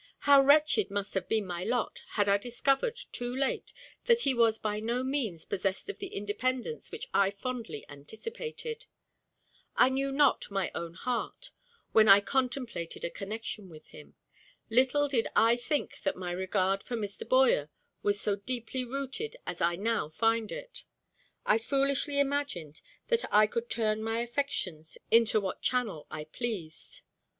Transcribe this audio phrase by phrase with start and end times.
[0.21, 3.71] How wretched must have been my lot, had I discovered, too late,
[4.05, 8.87] that he was by no means possessed of the independence which I fondly anticipated!
[9.75, 11.51] I knew not my own heart,
[11.91, 14.15] when I contemplated a connection with him.
[14.71, 17.29] Little did I think that my regard for Mr.
[17.29, 17.69] Boyer
[18.01, 20.83] was so deeply rooted as I now find it.
[21.45, 27.01] I foolishly imagined that I could turn my affections into what channel I pleased.